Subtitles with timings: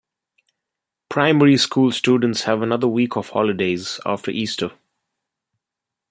[1.09, 4.71] Primary school students have another week of holidays after Easter.